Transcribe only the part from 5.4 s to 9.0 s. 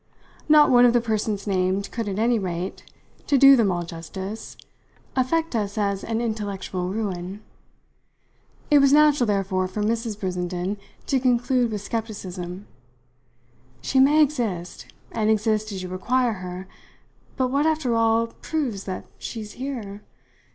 us as an intellectual ruin. It was